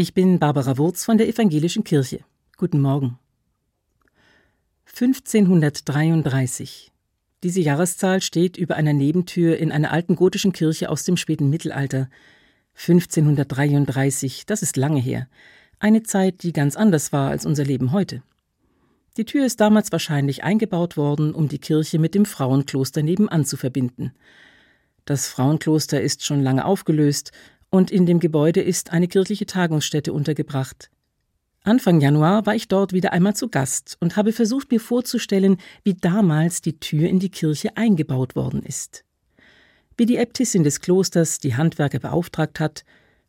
[0.00, 2.20] Ich bin Barbara Wurz von der Evangelischen Kirche.
[2.56, 3.18] Guten Morgen.
[4.86, 6.90] 1533.
[7.42, 12.08] Diese Jahreszahl steht über einer Nebentür in einer alten gotischen Kirche aus dem späten Mittelalter.
[12.76, 15.28] 1533, das ist lange her.
[15.80, 18.22] Eine Zeit, die ganz anders war als unser Leben heute.
[19.18, 23.58] Die Tür ist damals wahrscheinlich eingebaut worden, um die Kirche mit dem Frauenkloster nebenan zu
[23.58, 24.14] verbinden.
[25.04, 27.32] Das Frauenkloster ist schon lange aufgelöst
[27.70, 30.90] und in dem Gebäude ist eine kirchliche Tagungsstätte untergebracht.
[31.62, 35.94] Anfang Januar war ich dort wieder einmal zu Gast und habe versucht, mir vorzustellen, wie
[35.94, 39.04] damals die Tür in die Kirche eingebaut worden ist.
[39.96, 42.84] Wie die Äbtissin des Klosters die Handwerker beauftragt hat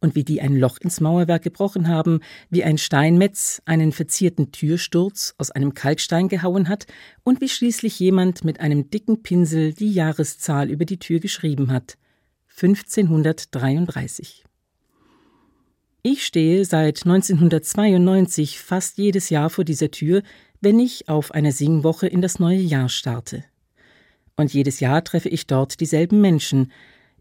[0.00, 5.34] und wie die ein Loch ins Mauerwerk gebrochen haben, wie ein Steinmetz einen verzierten Türsturz
[5.38, 6.86] aus einem Kalkstein gehauen hat
[7.22, 11.96] und wie schließlich jemand mit einem dicken Pinsel die Jahreszahl über die Tür geschrieben hat.
[12.58, 14.42] 1533.
[16.00, 20.22] Ich stehe seit 1992 fast jedes Jahr vor dieser Tür,
[20.62, 23.44] wenn ich auf einer Singwoche in das neue Jahr starte.
[24.36, 26.72] Und jedes Jahr treffe ich dort dieselben Menschen.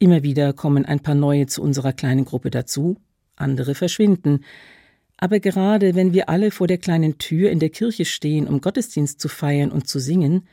[0.00, 2.96] Immer wieder kommen ein paar neue zu unserer kleinen Gruppe dazu,
[3.36, 4.44] andere verschwinden.
[5.16, 9.20] Aber gerade wenn wir alle vor der kleinen Tür in der Kirche stehen, um Gottesdienst
[9.20, 10.48] zu feiern und zu singen,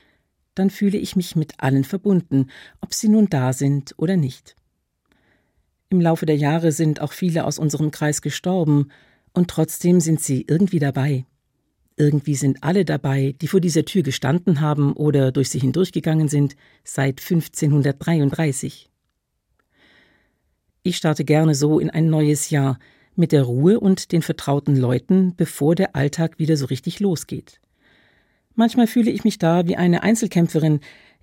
[0.54, 4.56] dann fühle ich mich mit allen verbunden, ob sie nun da sind oder nicht.
[5.90, 8.90] Im Laufe der Jahre sind auch viele aus unserem Kreis gestorben,
[9.34, 11.26] und trotzdem sind sie irgendwie dabei.
[11.96, 16.56] Irgendwie sind alle dabei, die vor dieser Tür gestanden haben oder durch sie hindurchgegangen sind,
[16.84, 18.90] seit 1533.
[20.84, 22.80] Ich starte gerne so in ein neues Jahr,
[23.16, 27.60] mit der Ruhe und den vertrauten Leuten, bevor der Alltag wieder so richtig losgeht.
[28.56, 30.80] Manchmal fühle ich mich da wie eine Einzelkämpferin.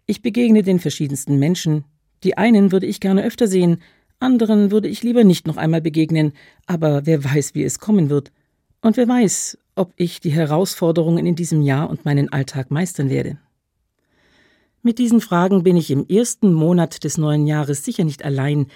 [0.06, 1.84] Ich begegne den verschiedensten Menschen.
[2.24, 3.78] Die einen würde ich gerne öfter sehen,
[4.20, 6.32] anderen würde ich lieber nicht noch einmal begegnen,
[6.66, 8.32] aber wer weiß, wie es kommen wird.
[8.80, 13.38] Und wer weiß, ob ich die Herausforderungen in diesem Jahr und meinen Alltag meistern werde.
[14.82, 18.66] Mit diesen Fragen bin ich im ersten Monat des neuen Jahres sicher nicht allein,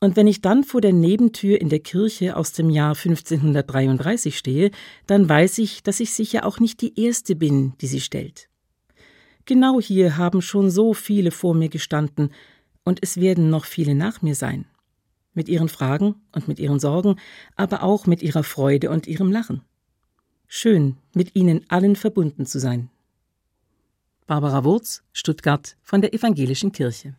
[0.00, 4.70] und wenn ich dann vor der Nebentür in der Kirche aus dem Jahr 1533 stehe,
[5.08, 8.48] dann weiß ich, dass ich sicher auch nicht die Erste bin, die sie stellt.
[9.44, 12.30] Genau hier haben schon so viele vor mir gestanden,
[12.84, 14.66] und es werden noch viele nach mir sein
[15.38, 17.14] mit ihren Fragen und mit ihren Sorgen,
[17.54, 19.62] aber auch mit ihrer Freude und ihrem Lachen.
[20.48, 22.90] Schön, mit ihnen allen verbunden zu sein.
[24.26, 27.14] Barbara Wurz, Stuttgart von der Evangelischen Kirche.